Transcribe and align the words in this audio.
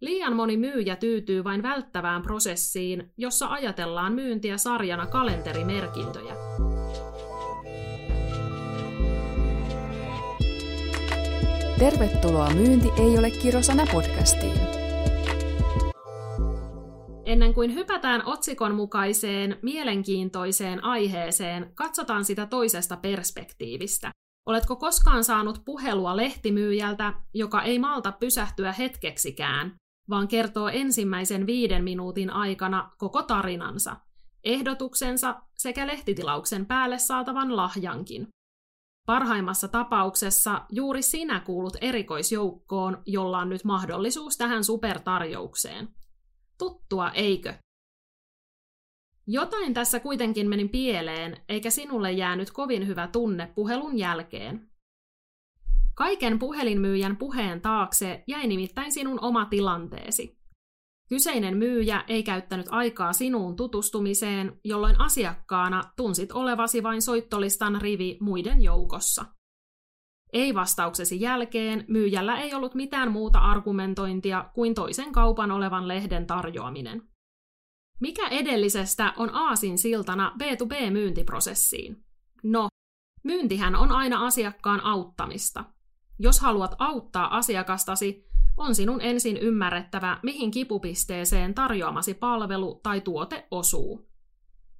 Liian 0.00 0.36
moni 0.36 0.56
myyjä 0.56 0.96
tyytyy 0.96 1.44
vain 1.44 1.62
välttävään 1.62 2.22
prosessiin, 2.22 3.12
jossa 3.16 3.46
ajatellaan 3.46 4.12
myyntiä 4.12 4.58
sarjana 4.58 5.06
kalenterimerkintöjä. 5.06 6.34
Tervetuloa 11.78 12.50
Myynti 12.50 12.88
ei 12.98 13.18
ole 13.18 13.30
kirosana 13.30 13.86
podcastiin. 13.92 14.56
Ennen 17.24 17.54
kuin 17.54 17.74
hypätään 17.74 18.26
otsikon 18.26 18.74
mukaiseen 18.74 19.58
mielenkiintoiseen 19.62 20.84
aiheeseen, 20.84 21.72
katsotaan 21.74 22.24
sitä 22.24 22.46
toisesta 22.46 22.96
perspektiivistä. 22.96 24.10
Oletko 24.46 24.76
koskaan 24.76 25.24
saanut 25.24 25.62
puhelua 25.64 26.16
lehtimyyjältä, 26.16 27.12
joka 27.34 27.62
ei 27.62 27.78
malta 27.78 28.12
pysähtyä 28.12 28.72
hetkeksikään, 28.72 29.76
vaan 30.10 30.28
kertoo 30.28 30.68
ensimmäisen 30.68 31.46
viiden 31.46 31.84
minuutin 31.84 32.30
aikana 32.30 32.90
koko 32.98 33.22
tarinansa, 33.22 33.96
ehdotuksensa 34.44 35.42
sekä 35.54 35.86
lehtitilauksen 35.86 36.66
päälle 36.66 36.98
saatavan 36.98 37.56
lahjankin? 37.56 38.28
Parhaimmassa 39.06 39.68
tapauksessa 39.68 40.66
juuri 40.70 41.02
sinä 41.02 41.40
kuulut 41.40 41.76
erikoisjoukkoon, 41.80 43.02
jolla 43.06 43.38
on 43.38 43.48
nyt 43.48 43.64
mahdollisuus 43.64 44.36
tähän 44.36 44.64
supertarjoukseen. 44.64 45.88
Tuttua, 46.58 47.10
eikö? 47.10 47.54
Jotain 49.26 49.74
tässä 49.74 50.00
kuitenkin 50.00 50.48
meni 50.48 50.68
pieleen, 50.68 51.44
eikä 51.48 51.70
sinulle 51.70 52.12
jäänyt 52.12 52.50
kovin 52.50 52.86
hyvä 52.86 53.08
tunne 53.08 53.52
puhelun 53.54 53.98
jälkeen. 53.98 54.70
Kaiken 55.96 56.38
puhelinmyyjän 56.38 57.16
puheen 57.16 57.60
taakse 57.60 58.24
jäi 58.28 58.46
nimittäin 58.46 58.92
sinun 58.92 59.18
oma 59.20 59.44
tilanteesi. 59.44 60.38
Kyseinen 61.08 61.56
myyjä 61.56 62.04
ei 62.08 62.22
käyttänyt 62.22 62.66
aikaa 62.70 63.12
sinuun 63.12 63.56
tutustumiseen, 63.56 64.60
jolloin 64.64 65.00
asiakkaana 65.00 65.82
tunsit 65.96 66.32
olevasi 66.32 66.82
vain 66.82 67.02
soittolistan 67.02 67.80
rivi 67.82 68.18
muiden 68.20 68.62
joukossa. 68.62 69.24
Ei-vastauksesi 70.32 71.20
jälkeen 71.20 71.84
myyjällä 71.88 72.40
ei 72.40 72.54
ollut 72.54 72.74
mitään 72.74 73.12
muuta 73.12 73.38
argumentointia 73.38 74.50
kuin 74.54 74.74
toisen 74.74 75.12
kaupan 75.12 75.50
olevan 75.50 75.88
lehden 75.88 76.26
tarjoaminen. 76.26 77.02
Mikä 78.00 78.28
edellisestä 78.28 79.12
on 79.16 79.34
aasin 79.34 79.78
siltana 79.78 80.36
B2B-myyntiprosessiin? 80.42 82.04
No, 82.42 82.68
myyntihän 83.24 83.74
on 83.74 83.92
aina 83.92 84.26
asiakkaan 84.26 84.80
auttamista. 84.80 85.64
Jos 86.18 86.40
haluat 86.40 86.74
auttaa 86.78 87.36
asiakastasi, 87.36 88.26
on 88.56 88.74
sinun 88.74 89.00
ensin 89.00 89.36
ymmärrettävä, 89.36 90.18
mihin 90.22 90.50
kipupisteeseen 90.50 91.54
tarjoamasi 91.54 92.14
palvelu 92.14 92.80
tai 92.82 93.00
tuote 93.00 93.46
osuu. 93.50 94.08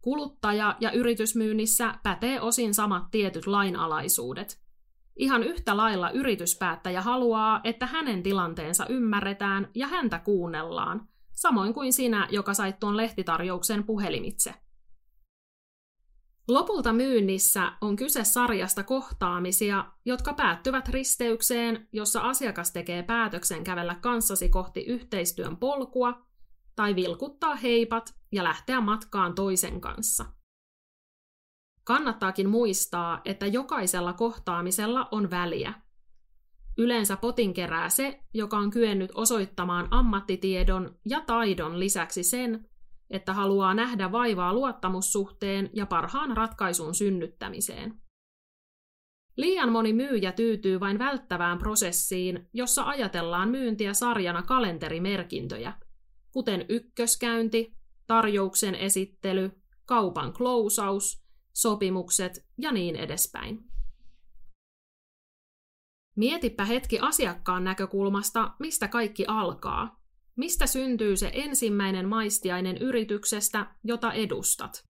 Kuluttaja- 0.03 0.77
ja 0.81 0.91
yritysmyynnissä 0.91 1.95
pätee 2.03 2.41
osin 2.41 2.75
samat 2.75 3.11
tietyt 3.11 3.47
lainalaisuudet. 3.47 4.61
Ihan 5.17 5.43
yhtä 5.43 5.77
lailla 5.77 6.11
yrityspäättäjä 6.11 7.03
haluaa, 7.03 7.61
että 7.65 7.87
hänen 7.87 8.23
tilanteensa 8.23 8.87
ymmärretään 8.89 9.69
ja 9.75 9.87
häntä 9.87 10.19
kuunnellaan, 10.19 11.09
samoin 11.33 11.75
kuin 11.75 11.93
sinä, 11.93 12.29
joka 12.31 12.55
sait 12.55 12.79
tuon 12.81 12.97
lehtitarjouksen 12.97 13.85
puhelimitse. 13.85 14.55
Lopulta 16.49 16.93
myynnissä 16.93 17.73
on 17.81 17.97
kyse 17.97 18.25
sarjasta 18.25 18.83
kohtaamisia, 18.83 19.85
jotka 20.05 20.35
päättyvät 20.35 20.89
risteykseen, 20.89 21.89
jossa 21.93 22.21
asiakas 22.21 22.73
tekee 22.73 23.03
päätöksen 23.03 23.65
kävellä 23.65 23.95
kanssasi 23.95 24.49
kohti 24.49 24.81
yhteistyön 24.81 25.57
polkua 25.57 26.27
tai 26.77 26.95
vilkuttaa 26.95 27.55
heipat 27.57 28.15
ja 28.33 28.45
lähteä 28.45 28.81
matkaan 28.81 29.35
toisen 29.35 29.81
kanssa. 29.81 30.25
Kannattaakin 31.85 32.49
muistaa, 32.49 33.21
että 33.25 33.47
jokaisella 33.47 34.13
kohtaamisella 34.13 35.09
on 35.11 35.31
väliä. 35.31 35.75
Yleensä 36.79 37.17
potin 37.17 37.55
kerää 37.55 37.89
se, 37.89 38.21
joka 38.35 38.59
on 38.59 38.71
kyennyt 38.71 39.11
osoittamaan 39.15 39.89
ammattitiedon 39.91 40.99
ja 41.05 41.21
taidon 41.21 41.81
lisäksi 41.81 42.23
sen, 42.23 42.69
että 43.11 43.33
haluaa 43.33 43.75
nähdä 43.75 44.13
vaivaa 44.13 44.55
luottamussuhteen 44.55 45.71
ja 45.73 45.87
parhaan 45.87 46.37
ratkaisun 46.37 46.95
synnyttämiseen. 46.95 48.01
Liian 49.37 49.73
moni 49.73 49.93
myyjä 49.93 50.33
tyytyy 50.33 50.81
vain 50.81 50.99
välttävään 50.99 51.59
prosessiin, 51.59 52.49
jossa 52.53 52.85
ajatellaan 52.85 53.49
myyntiä 53.49 53.95
sarjana 53.95 54.43
kalenterimerkintöjä, 54.43 55.73
kuten 56.33 56.67
ykköskäynti, 56.69 57.77
tarjouksen 58.07 58.75
esittely, 58.75 59.51
kaupan 59.85 60.33
klousaus, 60.33 61.25
sopimukset 61.53 62.47
ja 62.59 62.73
niin 62.73 62.97
edespäin. 62.97 63.59
Mietipä 66.17 66.65
hetki 66.65 66.99
asiakkaan 66.99 67.65
näkökulmasta, 67.65 68.51
mistä 68.59 68.89
kaikki 68.89 69.25
alkaa. 69.29 70.06
Mistä 70.37 70.67
syntyy 70.67 71.17
se 71.17 71.31
ensimmäinen 71.35 72.09
maistiainen 72.09 72.77
yrityksestä, 72.79 73.67
jota 73.85 74.13
edustat? 74.13 74.85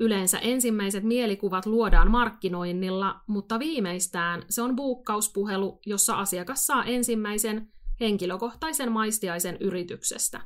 Yleensä 0.00 0.38
ensimmäiset 0.38 1.04
mielikuvat 1.04 1.66
luodaan 1.66 2.10
markkinoinnilla, 2.10 3.20
mutta 3.26 3.58
viimeistään 3.58 4.42
se 4.48 4.62
on 4.62 4.76
buukkauspuhelu, 4.76 5.80
jossa 5.86 6.14
asiakas 6.14 6.66
saa 6.66 6.84
ensimmäisen 6.84 7.72
henkilökohtaisen 8.00 8.92
maistiaisen 8.92 9.56
yrityksestä. 9.60 10.40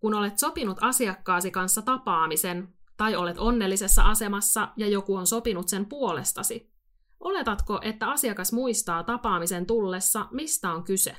Kun 0.00 0.14
olet 0.14 0.38
sopinut 0.38 0.78
asiakkaasi 0.80 1.50
kanssa 1.50 1.82
tapaamisen, 1.82 2.74
tai 2.96 3.16
olet 3.16 3.38
onnellisessa 3.38 4.02
asemassa 4.02 4.68
ja 4.76 4.88
joku 4.88 5.16
on 5.16 5.26
sopinut 5.26 5.68
sen 5.68 5.86
puolestasi, 5.86 6.72
oletatko, 7.20 7.80
että 7.82 8.10
asiakas 8.10 8.52
muistaa 8.52 9.04
tapaamisen 9.04 9.66
tullessa, 9.66 10.26
mistä 10.30 10.72
on 10.72 10.84
kyse? 10.84 11.16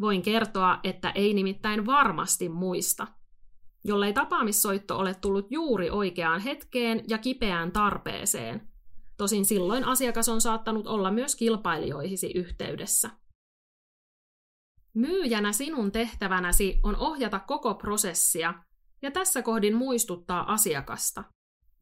Voin 0.00 0.22
kertoa, 0.22 0.80
että 0.84 1.10
ei 1.10 1.34
nimittäin 1.34 1.86
varmasti 1.86 2.48
muista. 2.48 3.06
Jollei 3.84 4.12
tapaamissoitto 4.12 4.98
ole 4.98 5.14
tullut 5.14 5.46
juuri 5.50 5.90
oikeaan 5.90 6.40
hetkeen 6.40 7.04
ja 7.08 7.18
kipeään 7.18 7.72
tarpeeseen. 7.72 8.68
Tosin 9.16 9.44
silloin 9.44 9.84
asiakas 9.84 10.28
on 10.28 10.40
saattanut 10.40 10.86
olla 10.86 11.10
myös 11.10 11.36
kilpailijoihisi 11.36 12.32
yhteydessä. 12.34 13.10
Myyjänä 14.94 15.52
sinun 15.52 15.92
tehtävänäsi 15.92 16.80
on 16.82 16.96
ohjata 16.96 17.38
koko 17.38 17.74
prosessia 17.74 18.54
ja 19.02 19.10
tässä 19.10 19.42
kohdin 19.42 19.76
muistuttaa 19.76 20.52
asiakasta. 20.52 21.24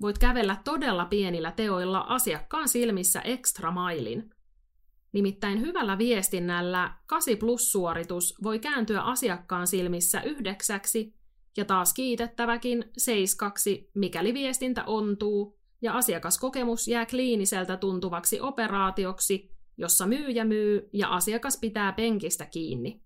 Voit 0.00 0.18
kävellä 0.18 0.56
todella 0.64 1.04
pienillä 1.04 1.52
teoilla 1.52 1.98
asiakkaan 1.98 2.68
silmissä 2.68 3.20
extra 3.20 3.70
mailin– 3.70 4.30
Nimittäin 5.16 5.60
hyvällä 5.60 5.98
viestinnällä 5.98 6.94
8 7.06 7.36
plus-suoritus 7.36 8.34
voi 8.42 8.58
kääntyä 8.58 9.00
asiakkaan 9.00 9.66
silmissä 9.66 10.22
yhdeksäksi 10.22 11.14
ja 11.56 11.64
taas 11.64 11.94
kiitettäväkin 11.94 12.84
seiskaksi, 12.96 13.90
mikäli 13.94 14.34
viestintä 14.34 14.84
ontuu 14.84 15.58
ja 15.82 15.92
asiakaskokemus 15.92 16.88
jää 16.88 17.06
kliiniseltä 17.06 17.76
tuntuvaksi 17.76 18.40
operaatioksi, 18.40 19.50
jossa 19.78 20.06
myyjä 20.06 20.44
myy 20.44 20.88
ja 20.92 21.08
asiakas 21.08 21.58
pitää 21.60 21.92
penkistä 21.92 22.46
kiinni. 22.46 23.02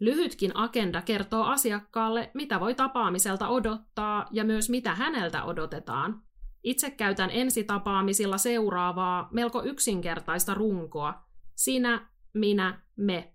Lyhytkin 0.00 0.56
agenda 0.56 1.02
kertoo 1.02 1.44
asiakkaalle, 1.44 2.30
mitä 2.34 2.60
voi 2.60 2.74
tapaamiselta 2.74 3.48
odottaa 3.48 4.26
ja 4.30 4.44
myös 4.44 4.70
mitä 4.70 4.94
häneltä 4.94 5.44
odotetaan, 5.44 6.22
itse 6.66 6.90
käytän 6.90 7.30
ensitapaamisilla 7.30 8.38
seuraavaa 8.38 9.28
melko 9.32 9.62
yksinkertaista 9.62 10.54
runkoa. 10.54 11.24
Sinä, 11.54 12.08
minä, 12.34 12.82
me. 12.96 13.32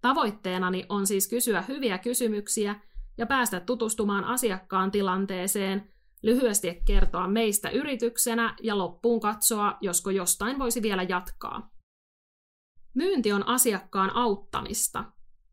Tavoitteenani 0.00 0.86
on 0.88 1.06
siis 1.06 1.28
kysyä 1.28 1.62
hyviä 1.62 1.98
kysymyksiä 1.98 2.80
ja 3.18 3.26
päästä 3.26 3.60
tutustumaan 3.60 4.24
asiakkaan 4.24 4.90
tilanteeseen, 4.90 5.92
lyhyesti 6.22 6.82
kertoa 6.84 7.28
meistä 7.28 7.70
yrityksenä 7.70 8.56
ja 8.62 8.78
loppuun 8.78 9.20
katsoa, 9.20 9.78
josko 9.80 10.10
jostain 10.10 10.58
voisi 10.58 10.82
vielä 10.82 11.02
jatkaa. 11.02 11.70
Myynti 12.94 13.32
on 13.32 13.48
asiakkaan 13.48 14.10
auttamista. 14.10 15.04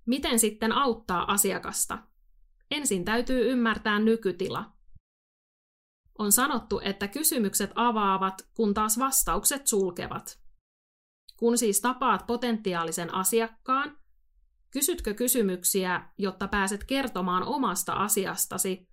Miten 0.06 0.40
sitten 0.40 0.72
auttaa 0.72 1.32
asiakasta? 1.32 1.98
Ensin 2.72 3.06
täytyy 3.06 3.52
ymmärtää 3.52 4.00
nykytila– 4.00 4.72
on 6.20 6.32
sanottu, 6.32 6.82
että 6.84 7.08
kysymykset 7.08 7.72
avaavat, 7.76 8.48
kun 8.54 8.74
taas 8.74 9.00
vastaukset 9.00 9.68
sulkevat. 9.68 10.40
Kun 11.38 11.58
siis 11.58 11.82
tapaat 11.82 12.28
potentiaalisen 12.28 13.14
asiakkaan, 13.14 13.98
kysytkö 14.72 15.14
kysymyksiä, 15.14 16.10
jotta 16.18 16.48
pääset 16.48 16.84
kertomaan 16.84 17.44
omasta 17.44 17.94
asiastasi, 17.94 18.88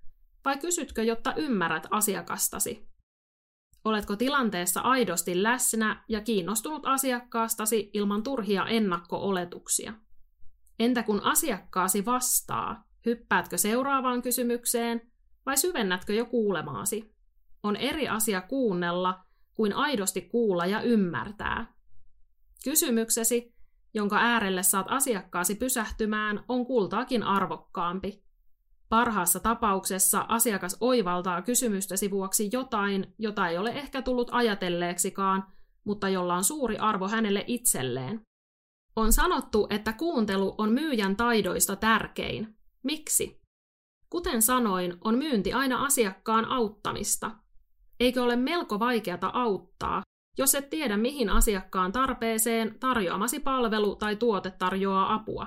vai 0.44 0.58
kysytkö, 0.58 1.02
jotta 1.02 1.34
ymmärrät 1.34 1.86
asiakastasi? 1.90 2.88
Oletko 3.84 4.16
tilanteessa 4.16 4.80
aidosti 4.80 5.42
läsnä 5.42 6.04
ja 6.08 6.20
kiinnostunut 6.20 6.86
asiakkaastasi 6.86 7.90
ilman 7.92 8.22
turhia 8.22 8.66
ennakko-oletuksia? 8.66 9.92
Entä 10.78 11.02
kun 11.02 11.22
asiakkaasi 11.22 12.04
vastaa, 12.04 12.84
hyppäätkö 13.06 13.58
seuraavaan 13.58 14.22
kysymykseen 14.22 15.12
vai 15.46 15.56
syvennätkö 15.56 16.14
jo 16.14 16.26
kuulemaasi? 16.26 17.13
On 17.64 17.76
eri 17.76 18.08
asia 18.08 18.40
kuunnella 18.40 19.24
kuin 19.54 19.72
aidosti 19.72 20.20
kuulla 20.20 20.66
ja 20.66 20.80
ymmärtää. 20.80 21.74
Kysymyksesi, 22.64 23.54
jonka 23.94 24.16
äärelle 24.16 24.62
saat 24.62 24.86
asiakkaasi 24.88 25.54
pysähtymään, 25.54 26.44
on 26.48 26.66
kultaakin 26.66 27.22
arvokkaampi. 27.22 28.24
Parhaassa 28.88 29.40
tapauksessa 29.40 30.24
asiakas 30.28 30.76
oivaltaa 30.80 31.42
kysymystäsi 31.42 32.10
vuoksi 32.10 32.48
jotain, 32.52 33.14
jota 33.18 33.48
ei 33.48 33.58
ole 33.58 33.70
ehkä 33.70 34.02
tullut 34.02 34.30
ajatelleeksikaan, 34.32 35.44
mutta 35.84 36.08
jolla 36.08 36.34
on 36.34 36.44
suuri 36.44 36.78
arvo 36.78 37.08
hänelle 37.08 37.44
itselleen. 37.46 38.20
On 38.96 39.12
sanottu, 39.12 39.66
että 39.70 39.92
kuuntelu 39.92 40.54
on 40.58 40.72
myyjän 40.72 41.16
taidoista 41.16 41.76
tärkein. 41.76 42.56
Miksi? 42.82 43.40
Kuten 44.10 44.42
sanoin, 44.42 44.96
on 45.04 45.18
myynti 45.18 45.52
aina 45.52 45.84
asiakkaan 45.84 46.44
auttamista. 46.44 47.43
Eikö 48.04 48.22
ole 48.22 48.36
melko 48.36 48.78
vaikeata 48.78 49.30
auttaa, 49.34 50.02
jos 50.38 50.54
et 50.54 50.70
tiedä 50.70 50.96
mihin 50.96 51.30
asiakkaan 51.30 51.92
tarpeeseen 51.92 52.78
tarjoamasi 52.80 53.40
palvelu 53.40 53.96
tai 53.96 54.16
tuote 54.16 54.50
tarjoaa 54.50 55.14
apua? 55.14 55.46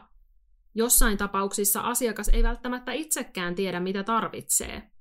Jossain 0.75 1.17
tapauksissa 1.17 1.81
asiakas 1.81 2.29
ei 2.29 2.43
välttämättä 2.43 2.91
itsekään 2.91 3.55
tiedä, 3.55 3.79
mitä 3.79 4.03
tarvitsee. 4.03 4.91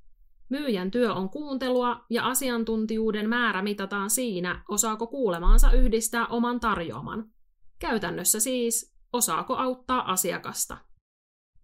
Myyjän 0.49 0.91
työ 0.91 1.15
on 1.15 1.31
kuuntelua 1.31 2.05
ja 2.11 2.27
asiantuntijuuden 2.27 3.29
määrä 3.29 3.63
mitataan 3.63 4.11
siinä, 4.11 4.63
osaako 4.69 5.07
kuulemaansa 5.07 5.73
yhdistää 5.73 6.27
oman 6.27 6.61
tarjoaman. 6.61 7.31
Käytännössä 7.79 8.41
siis, 8.41 8.97
osaako 9.13 9.57
auttaa 9.57 10.13
asiakasta. 10.13 10.79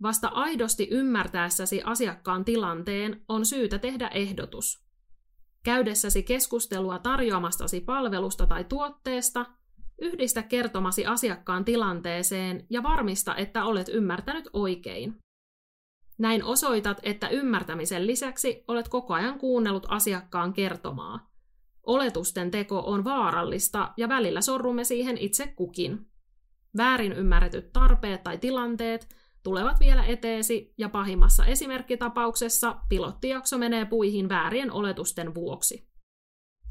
Vasta 0.02 0.28
aidosti 0.28 0.88
ymmärtäessäsi 0.90 1.82
asiakkaan 1.84 2.44
tilanteen 2.44 3.24
on 3.28 3.46
syytä 3.46 3.78
tehdä 3.78 4.08
ehdotus. 4.08 4.91
Käydessäsi 5.64 6.22
keskustelua 6.22 6.98
tarjoamastasi 6.98 7.80
palvelusta 7.80 8.46
tai 8.46 8.64
tuotteesta, 8.64 9.46
yhdistä 10.00 10.42
kertomasi 10.42 11.06
asiakkaan 11.06 11.64
tilanteeseen 11.64 12.66
ja 12.70 12.82
varmista, 12.82 13.36
että 13.36 13.64
olet 13.64 13.88
ymmärtänyt 13.88 14.50
oikein. 14.52 15.18
Näin 16.18 16.44
osoitat, 16.44 17.00
että 17.02 17.28
ymmärtämisen 17.28 18.06
lisäksi 18.06 18.64
olet 18.68 18.88
koko 18.88 19.14
ajan 19.14 19.38
kuunnellut 19.38 19.86
asiakkaan 19.88 20.52
kertomaa. 20.52 21.30
Oletusten 21.86 22.50
teko 22.50 22.82
on 22.86 23.04
vaarallista 23.04 23.92
ja 23.96 24.08
välillä 24.08 24.40
sorrumme 24.40 24.84
siihen 24.84 25.18
itse 25.18 25.46
kukin. 25.46 26.06
Väärin 26.76 27.12
ymmärretyt 27.12 27.72
tarpeet 27.72 28.22
tai 28.22 28.38
tilanteet 28.38 29.08
tulevat 29.42 29.80
vielä 29.80 30.04
eteesi 30.04 30.74
ja 30.78 30.88
pahimmassa 30.88 31.46
esimerkkitapauksessa 31.46 32.76
pilottijakso 32.88 33.58
menee 33.58 33.84
puihin 33.84 34.28
väärien 34.28 34.72
oletusten 34.72 35.34
vuoksi. 35.34 35.88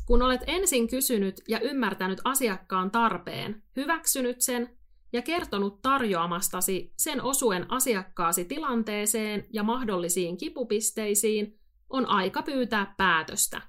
Kun 0.06 0.21
olet 0.21 0.41
ensin 0.47 0.88
kysynyt 0.88 1.41
ja 1.47 1.59
ymmärtänyt 1.59 2.21
asiakkaan 2.23 2.91
tarpeen, 2.91 3.63
hyväksynyt 3.75 4.41
sen 4.41 4.77
ja 5.13 5.21
kertonut 5.21 5.81
tarjoamastasi 5.81 6.94
sen 6.97 7.21
osuen 7.21 7.71
asiakkaasi 7.71 8.45
tilanteeseen 8.45 9.47
ja 9.53 9.63
mahdollisiin 9.63 10.38
kipupisteisiin, 10.38 11.59
on 11.89 12.06
aika 12.06 12.41
pyytää 12.41 12.94
päätöstä. 12.97 13.62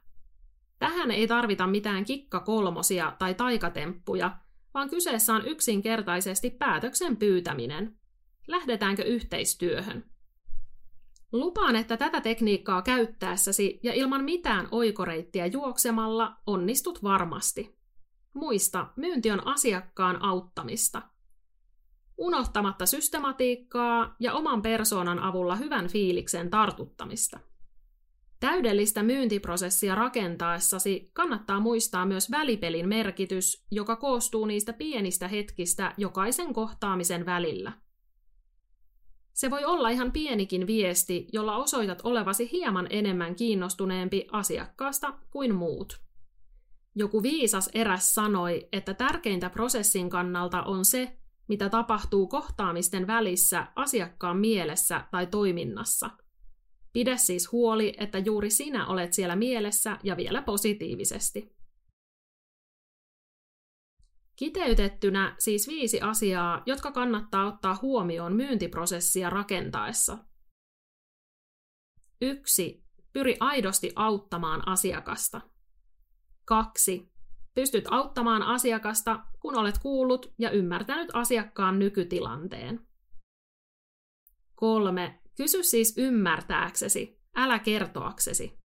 Tähän 0.79 1.11
ei 1.11 1.27
tarvita 1.27 1.67
mitään 1.67 2.05
kikkakolmosia 2.05 3.17
tai 3.19 3.35
taikatemppuja, 3.35 4.39
vaan 4.75 4.91
kyseessä 4.91 5.35
on 5.35 5.47
yksinkertaisesti 5.47 6.51
päätöksen 6.51 7.17
pyytäminen. 7.17 7.99
Lähdetäänkö 8.47 9.03
yhteistyöhön? 9.03 10.05
Lupaan, 11.33 11.77
että 11.77 11.97
tätä 11.97 12.21
tekniikkaa 12.21 12.83
käyttäessäsi 12.83 13.81
ja 13.83 13.95
ilman 13.95 14.25
mitään 14.25 14.69
oikoreittiä 14.71 15.47
juoksemalla 15.47 16.37
onnistut 16.47 17.03
varmasti. 17.03 17.79
Muista, 18.35 18.87
myynti 18.97 19.31
on 19.31 19.47
asiakkaan 19.47 20.23
auttamista. 20.23 21.03
Unohtamatta 22.19 22.87
systematiikkaa 22.87 24.17
ja 24.21 24.35
oman 24.35 24.63
persoonan 24.63 25.19
avulla 25.19 25.57
hyvän 25.57 25.89
fiiliksen 25.89 26.51
tartuttamista. 26.51 27.41
Täydellistä 28.41 29.03
myyntiprosessia 29.03 29.95
rakentaessasi 29.95 31.11
kannattaa 31.13 31.61
muistaa 31.61 32.07
myös 32.07 32.31
välipelin 32.31 32.89
merkitys, 32.89 33.67
joka 33.71 33.97
koostuu 33.97 34.45
niistä 34.45 34.73
pienistä 34.73 35.29
hetkistä 35.29 35.95
jokaisen 35.97 36.53
kohtaamisen 36.53 37.27
välillä. 37.27 37.73
Se 39.33 39.51
voi 39.51 39.65
olla 39.65 39.89
ihan 39.89 40.13
pienikin 40.13 40.67
viesti, 40.67 41.27
jolla 41.33 41.57
osoitat 41.57 42.01
olevasi 42.05 42.53
hieman 42.53 42.87
enemmän 42.91 43.35
kiinnostuneempi 43.35 44.27
asiakkaasta 44.33 45.19
kuin 45.31 45.55
muut. 45.55 46.01
Joku 46.95 47.23
viisas 47.23 47.71
eräs 47.75 48.15
sanoi, 48.15 48.69
että 48.73 48.95
tärkeintä 48.95 49.51
prosessin 49.51 50.11
kannalta 50.11 50.63
on 50.63 50.85
se, 50.85 51.17
mitä 51.49 51.69
tapahtuu 51.69 52.27
kohtaamisten 52.27 53.07
välissä 53.07 53.67
asiakkaan 53.77 54.37
mielessä 54.37 55.05
tai 55.11 55.27
toiminnassa. 55.27 56.11
Pidä 56.93 57.17
siis 57.17 57.53
huoli, 57.53 57.95
että 57.99 58.19
juuri 58.19 58.51
sinä 58.51 58.87
olet 58.87 59.13
siellä 59.13 59.37
mielessä 59.37 59.99
ja 60.03 60.17
vielä 60.17 60.43
positiivisesti. 60.43 61.62
Kiteytettynä 64.43 65.37
siis 65.39 65.69
viisi 65.69 66.01
asiaa, 66.01 66.63
jotka 66.67 66.93
kannattaa 66.93 67.47
ottaa 67.47 67.79
huomioon 67.83 68.37
myyntiprosessia 68.37 69.31
rakentaessa. 69.31 70.19
1. 72.21 72.85
Pyri 73.13 73.37
aidosti 73.41 73.93
auttamaan 73.97 74.69
asiakasta. 74.69 75.41
2. 76.45 77.13
Pystyt 77.55 77.85
auttamaan 77.91 78.43
asiakasta, 78.43 79.25
kun 79.41 79.57
olet 79.57 79.79
kuullut 79.79 80.35
ja 80.39 80.51
ymmärtänyt 80.51 81.11
asiakkaan 81.15 81.79
nykytilanteen. 81.79 82.87
3. 84.55 85.21
Kysy 85.37 85.63
siis 85.63 85.95
ymmärtääksesi, 85.99 87.21
älä 87.37 87.59
kertoaksesi. 87.59 88.59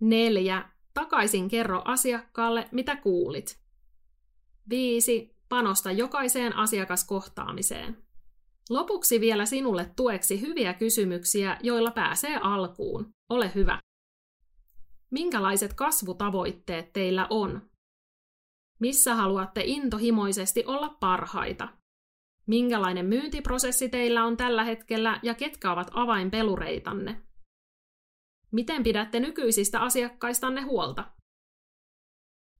4. 0.00 0.70
Takaisin 0.94 1.48
kerro 1.48 1.82
asiakkaalle, 1.84 2.68
mitä 2.72 2.96
kuulit. 2.96 3.67
5. 4.70 5.36
Panosta 5.48 5.92
jokaiseen 5.92 6.56
asiakaskohtaamiseen. 6.56 8.02
Lopuksi 8.70 9.20
vielä 9.20 9.46
sinulle 9.46 9.90
tueksi 9.96 10.40
hyviä 10.40 10.74
kysymyksiä, 10.74 11.58
joilla 11.62 11.90
pääsee 11.90 12.36
alkuun. 12.42 13.10
Ole 13.28 13.52
hyvä. 13.54 13.78
Minkälaiset 15.10 15.74
kasvutavoitteet 15.74 16.92
teillä 16.92 17.26
on? 17.30 17.70
Missä 18.80 19.14
haluatte 19.14 19.62
intohimoisesti 19.64 20.64
olla 20.66 20.88
parhaita? 21.00 21.68
Minkälainen 22.46 23.06
myyntiprosessi 23.06 23.88
teillä 23.88 24.24
on 24.24 24.36
tällä 24.36 24.64
hetkellä 24.64 25.20
ja 25.22 25.34
ketkä 25.34 25.72
ovat 25.72 25.90
avainpelureitanne? 25.94 27.22
Miten 28.50 28.82
pidätte 28.82 29.20
nykyisistä 29.20 29.80
asiakkaistanne 29.80 30.60
huolta? 30.60 31.17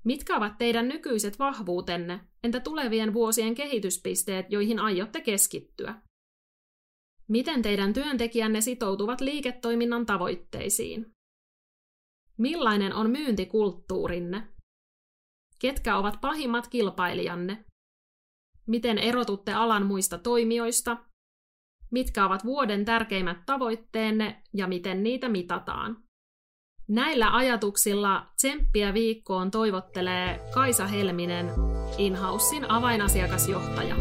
Mitkä 0.08 0.36
ovat 0.36 0.58
teidän 0.58 0.88
nykyiset 0.88 1.38
vahvuutenne, 1.38 2.20
entä 2.44 2.60
tulevien 2.60 3.14
vuosien 3.14 3.54
kehityspisteet, 3.54 4.46
joihin 4.50 4.78
aiotte 4.78 5.20
keskittyä? 5.20 6.02
Miten 7.28 7.62
teidän 7.62 7.92
työntekijänne 7.92 8.60
sitoutuvat 8.60 9.20
liiketoiminnan 9.20 10.06
tavoitteisiin? 10.06 11.10
Millainen 12.38 12.94
on 12.94 13.10
myyntikulttuurinne? 13.10 14.48
Ketkä 15.58 15.96
ovat 15.96 16.20
pahimmat 16.20 16.68
kilpailijanne? 16.68 17.64
Miten 18.66 18.98
erotutte 18.98 19.52
alan 19.52 19.86
muista 19.86 20.18
toimijoista? 20.18 20.96
Mitkä 21.90 22.26
ovat 22.26 22.44
vuoden 22.44 22.84
tärkeimmät 22.84 23.38
tavoitteenne 23.46 24.42
ja 24.54 24.66
miten 24.66 25.02
niitä 25.02 25.28
mitataan? 25.28 26.07
Näillä 26.88 27.36
ajatuksilla 27.36 28.26
tsemppiä 28.36 28.94
viikkoon 28.94 29.50
toivottelee 29.50 30.40
Kaisa 30.54 30.86
Helminen, 30.86 31.50
Inhousein 31.98 32.70
avainasiakasjohtaja. 32.70 33.94